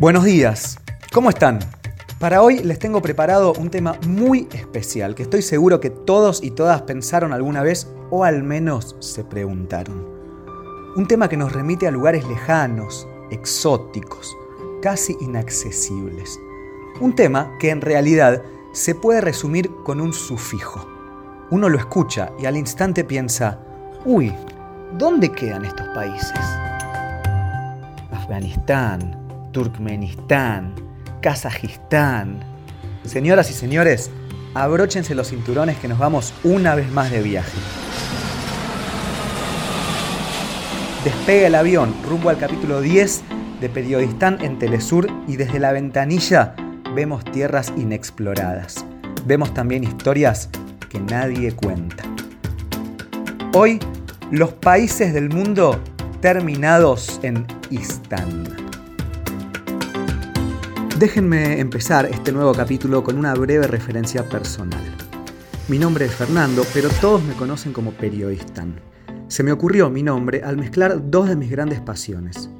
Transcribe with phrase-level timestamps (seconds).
[0.00, 0.78] Buenos días,
[1.12, 1.58] ¿cómo están?
[2.18, 6.52] Para hoy les tengo preparado un tema muy especial que estoy seguro que todos y
[6.52, 10.08] todas pensaron alguna vez o al menos se preguntaron.
[10.96, 14.34] Un tema que nos remite a lugares lejanos, exóticos,
[14.80, 16.40] casi inaccesibles.
[17.02, 18.42] Un tema que en realidad
[18.72, 20.88] se puede resumir con un sufijo.
[21.50, 23.60] Uno lo escucha y al instante piensa,
[24.06, 24.34] uy,
[24.96, 26.40] ¿dónde quedan estos países?
[28.12, 30.74] Afganistán, Turkmenistán,
[31.20, 32.40] Kazajistán.
[33.04, 34.10] Señoras y señores,
[34.54, 37.58] abróchense los cinturones que nos vamos una vez más de viaje.
[41.04, 43.22] Despega el avión rumbo al capítulo 10
[43.60, 46.54] de Periodistán en Telesur y desde la ventanilla
[46.94, 48.84] vemos tierras inexploradas.
[49.24, 50.50] Vemos también historias
[50.88, 52.04] que nadie cuenta.
[53.54, 53.78] Hoy,
[54.30, 55.80] los países del mundo
[56.20, 58.69] terminados en Istán.
[61.00, 64.82] Déjenme empezar este nuevo capítulo con una breve referencia personal.
[65.66, 68.78] Mi nombre es Fernando, pero todos me conocen como Periodistán.
[69.26, 72.50] Se me ocurrió mi nombre al mezclar dos de mis grandes pasiones,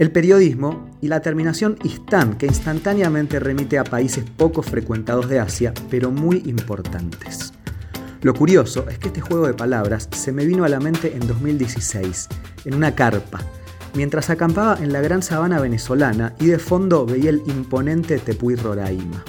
[0.00, 5.72] el periodismo y la terminación Istán, que instantáneamente remite a países poco frecuentados de Asia,
[5.88, 7.52] pero muy importantes.
[8.20, 11.24] Lo curioso es que este juego de palabras se me vino a la mente en
[11.24, 12.26] 2016,
[12.64, 13.38] en una carpa,
[13.94, 19.24] mientras acampaba en la gran sabana venezolana y de fondo veía el imponente Tepuy Roraima.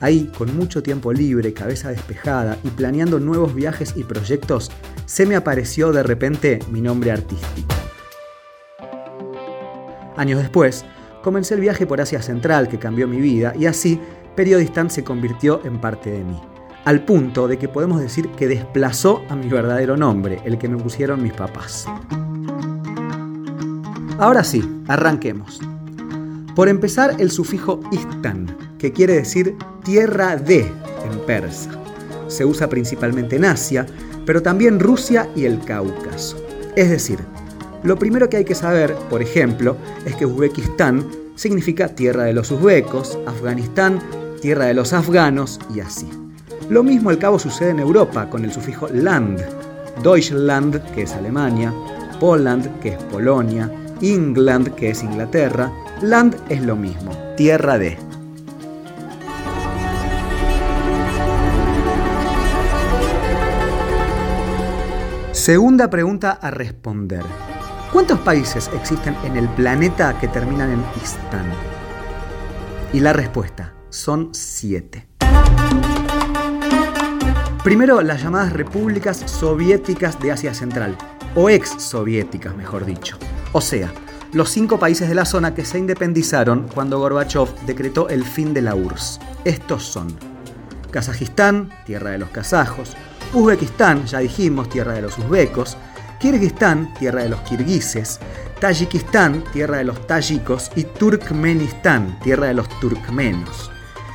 [0.00, 4.70] Ahí, con mucho tiempo libre, cabeza despejada y planeando nuevos viajes y proyectos,
[5.06, 7.74] se me apareció de repente mi nombre artístico.
[10.16, 10.84] Años después,
[11.22, 14.00] comencé el viaje por Asia Central que cambió mi vida y así
[14.36, 16.40] Periodistán se convirtió en parte de mí,
[16.84, 20.76] al punto de que podemos decir que desplazó a mi verdadero nombre, el que me
[20.76, 21.86] pusieron mis papás.
[24.18, 25.60] Ahora sí, arranquemos.
[26.56, 31.70] Por empezar, el sufijo istan, que quiere decir tierra de en persa.
[32.26, 33.86] Se usa principalmente en Asia,
[34.26, 36.36] pero también Rusia y el Cáucaso.
[36.74, 37.20] Es decir,
[37.84, 42.50] lo primero que hay que saber, por ejemplo, es que Uzbekistán significa tierra de los
[42.50, 44.00] uzbecos, Afganistán,
[44.42, 46.08] tierra de los afganos y así.
[46.68, 49.40] Lo mismo al cabo sucede en Europa con el sufijo land,
[50.02, 51.72] Deutschland, que es Alemania,
[52.18, 55.72] Poland, que es Polonia, England, que es Inglaterra,
[56.02, 57.98] land es lo mismo, tierra de.
[65.32, 67.22] Segunda pregunta a responder.
[67.92, 71.46] ¿Cuántos países existen en el planeta que terminan en Istán?
[72.92, 75.08] Y la respuesta, son siete.
[77.64, 80.96] Primero, las llamadas repúblicas soviéticas de Asia Central,
[81.34, 83.18] o ex soviéticas mejor dicho.
[83.58, 83.92] O sea,
[84.34, 88.62] los cinco países de la zona que se independizaron cuando Gorbachev decretó el fin de
[88.62, 89.18] la URSS.
[89.44, 90.16] Estos son
[90.92, 92.92] Kazajistán, tierra de los kazajos,
[93.32, 95.76] Uzbekistán, ya dijimos, tierra de los uzbecos,
[96.20, 98.20] Kirguistán, tierra de los kirguises,
[98.60, 103.72] Tayikistán, tierra de los tayikos, y Turkmenistán, tierra de los turkmenos.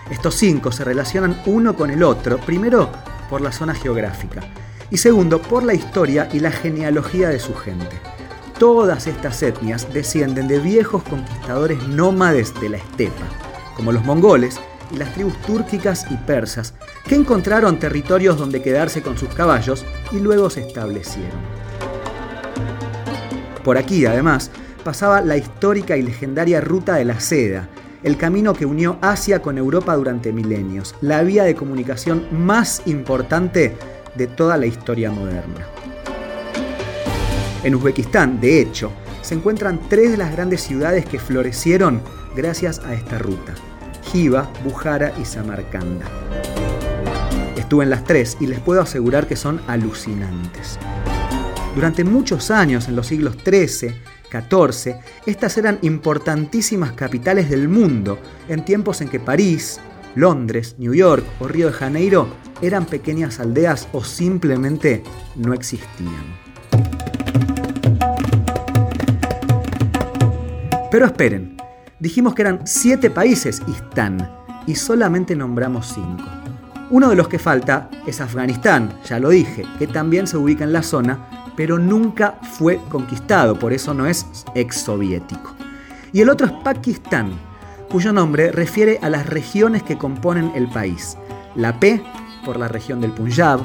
[0.10, 2.90] Estos cinco se relacionan uno con el otro, primero
[3.30, 4.40] por la zona geográfica,
[4.90, 8.00] y segundo por la historia y la genealogía de su gente.
[8.60, 13.26] Todas estas etnias descienden de viejos conquistadores nómades de la estepa,
[13.76, 14.60] como los mongoles
[14.92, 16.76] y las tribus túrquicas y persas,
[17.08, 21.40] que encontraron territorios donde quedarse con sus caballos y luego se establecieron.
[23.64, 24.52] Por aquí, además,
[24.84, 27.70] pasaba la histórica y legendaria Ruta de la Seda,
[28.04, 33.76] el camino que unió Asia con Europa durante milenios, la vía de comunicación más importante
[34.16, 35.66] de toda la historia moderna.
[37.64, 38.92] En Uzbekistán, de hecho,
[39.22, 42.02] se encuentran tres de las grandes ciudades que florecieron
[42.36, 43.56] gracias a esta ruta,
[44.12, 46.06] Jiva, Bujara y Samarcanda.
[47.56, 50.78] Estuve en las tres y les puedo asegurar que son alucinantes.
[51.74, 53.96] Durante muchos años, en los siglos XIII,
[54.30, 54.96] XIV,
[55.26, 58.20] estas eran importantísimas capitales del mundo,
[58.50, 59.80] en tiempos en que París,
[60.16, 62.28] Londres, New York o Río de Janeiro
[62.62, 65.02] eran pequeñas aldeas o simplemente
[65.36, 66.43] no existían.
[70.94, 71.58] Pero esperen,
[71.98, 74.30] dijimos que eran siete países Istán
[74.68, 76.24] y solamente nombramos cinco.
[76.92, 80.72] Uno de los que falta es Afganistán, ya lo dije, que también se ubica en
[80.72, 85.56] la zona, pero nunca fue conquistado, por eso no es ex-soviético.
[86.12, 87.32] Y el otro es Pakistán,
[87.90, 91.18] cuyo nombre refiere a las regiones que componen el país.
[91.56, 92.04] La P
[92.46, 93.62] por la región del Punjab,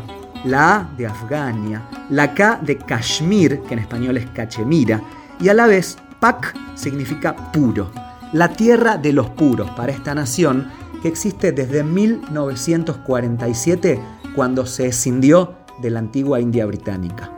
[0.47, 5.03] la A de Afgania, la K de Kashmir, que en español es Cachemira,
[5.39, 7.91] y a la vez Pak significa puro,
[8.33, 10.69] la tierra de los puros para esta nación
[11.01, 14.01] que existe desde 1947
[14.35, 17.31] cuando se escindió de la antigua India británica.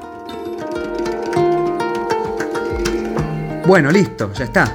[3.66, 4.74] Bueno, listo, ya está.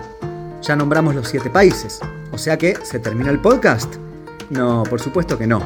[0.62, 2.00] Ya nombramos los siete países.
[2.32, 3.96] O sea que, ¿se terminó el podcast?
[4.52, 5.62] No, por supuesto que no.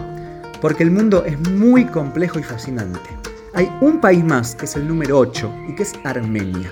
[0.61, 3.09] Porque el mundo es muy complejo y fascinante.
[3.53, 6.71] Hay un país más, que es el número 8, y que es Armenia.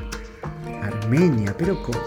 [1.08, 2.00] Armenia, pero ¿cómo?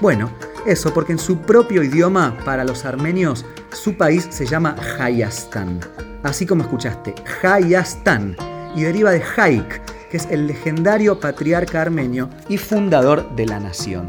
[0.00, 0.30] Bueno,
[0.64, 5.80] eso porque en su propio idioma, para los armenios, su país se llama Hayastan.
[6.22, 8.36] Así como escuchaste, Hayastan.
[8.76, 14.06] Y deriva de Haik, que es el legendario patriarca armenio y fundador de la nación.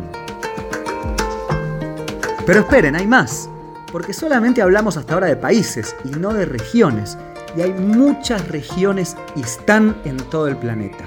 [2.46, 3.50] Pero esperen, hay más.
[3.92, 7.18] Porque solamente hablamos hasta ahora de países y no de regiones.
[7.58, 11.04] Y hay muchas regiones y están en todo el planeta.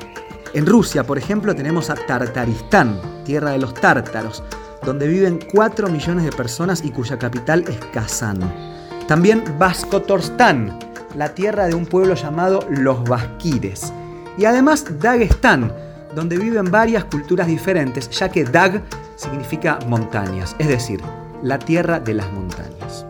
[0.56, 4.42] En Rusia, por ejemplo, tenemos a Tartaristán, tierra de los tártaros,
[4.82, 8.40] donde viven 4 millones de personas y cuya capital es Kazán.
[9.06, 10.78] También Baskotorstán,
[11.14, 13.92] la tierra de un pueblo llamado los Basquires.
[14.38, 15.70] Y además Dagestán,
[16.14, 18.82] donde viven varias culturas diferentes, ya que Dag
[19.16, 21.02] significa montañas, es decir,
[21.42, 23.04] la tierra de las montañas.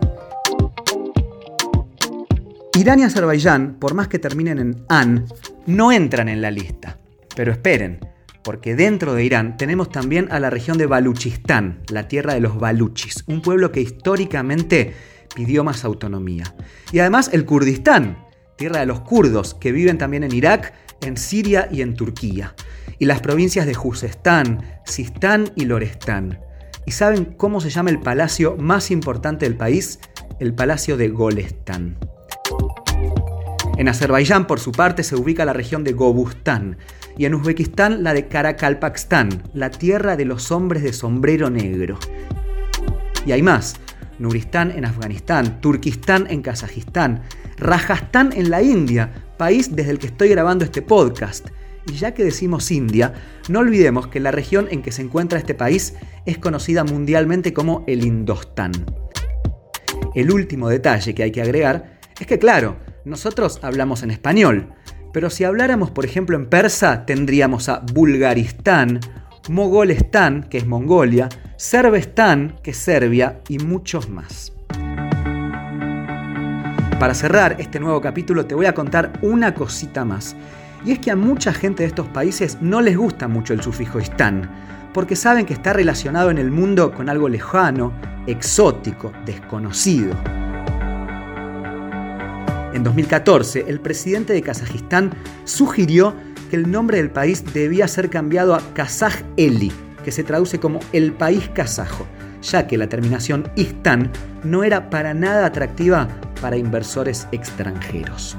[2.75, 5.27] Irán y Azerbaiyán, por más que terminen en An,
[5.67, 6.99] no entran en la lista.
[7.37, 8.01] Pero esperen,
[8.43, 12.59] porque dentro de Irán tenemos también a la región de Baluchistán, la tierra de los
[12.59, 14.95] baluchis, un pueblo que históricamente
[15.35, 16.55] pidió más autonomía.
[16.93, 18.25] Y además el Kurdistán,
[18.57, 20.73] tierra de los kurdos, que viven también en Irak,
[21.03, 22.55] en Siria y en Turquía.
[22.99, 26.41] Y las provincias de Juzestán, Sistán y Lorestán.
[26.87, 29.99] ¿Y saben cómo se llama el palacio más importante del país?
[30.41, 31.99] El Palacio de Golestán.
[33.77, 36.79] En Azerbaiyán, por su parte, se ubica la región de Gobustán,
[37.17, 41.99] y en Uzbekistán la de Karakalpakstan, la tierra de los hombres de sombrero negro.
[43.25, 43.77] Y hay más,
[44.19, 47.23] Nuristán en Afganistán, Turquistán en Kazajistán,
[47.59, 51.49] Rajastán en la India, país desde el que estoy grabando este podcast.
[51.89, 53.15] Y ya que decimos India,
[53.49, 57.85] no olvidemos que la región en que se encuentra este país es conocida mundialmente como
[57.87, 58.73] el Indostán.
[60.15, 64.73] El último detalle que hay que agregar es que, claro, nosotros hablamos en español,
[65.13, 69.01] pero si habláramos, por ejemplo, en persa, tendríamos a Bulgaristán,
[69.49, 74.53] Mogolestán, que es Mongolia, Serbestán, que es Serbia, y muchos más.
[76.99, 80.35] Para cerrar este nuevo capítulo te voy a contar una cosita más.
[80.85, 84.01] Y es que a mucha gente de estos países no les gusta mucho el sufijo
[84.01, 84.51] istán,
[84.95, 87.93] porque saben que está relacionado en el mundo con algo lejano,
[88.27, 90.15] exótico, desconocido.
[92.77, 95.15] En 2014, el presidente de Kazajistán
[95.45, 96.13] sugirió
[96.51, 99.73] que el nombre del país debía ser cambiado a Kazaj Eli,
[100.05, 102.07] que se traduce como el país kazajo,
[102.43, 104.11] ya que la terminación Istán
[104.45, 106.07] no era para nada atractiva
[106.43, 108.37] para inversores extranjeros.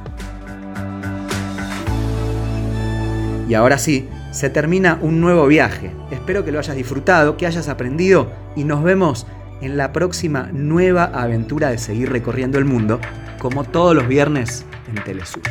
[3.49, 5.89] Y ahora sí, se termina un nuevo viaje.
[6.11, 9.25] Espero que lo hayas disfrutado, que hayas aprendido y nos vemos
[9.62, 13.00] en la próxima nueva aventura de seguir recorriendo el mundo
[13.39, 15.44] como todos los viernes en Telesur.